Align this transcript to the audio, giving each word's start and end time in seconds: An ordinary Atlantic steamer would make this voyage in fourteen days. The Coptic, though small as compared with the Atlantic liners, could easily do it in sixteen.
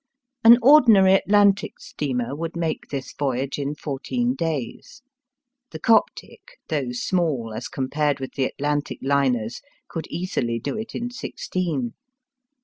An 0.43 0.57
ordinary 0.63 1.13
Atlantic 1.13 1.79
steamer 1.79 2.35
would 2.35 2.55
make 2.55 2.87
this 2.89 3.13
voyage 3.13 3.59
in 3.59 3.75
fourteen 3.75 4.33
days. 4.33 5.03
The 5.69 5.77
Coptic, 5.79 6.57
though 6.69 6.91
small 6.91 7.53
as 7.55 7.67
compared 7.67 8.19
with 8.19 8.33
the 8.33 8.45
Atlantic 8.45 8.97
liners, 9.03 9.61
could 9.87 10.07
easily 10.07 10.57
do 10.57 10.75
it 10.75 10.95
in 10.95 11.11
sixteen. 11.11 11.93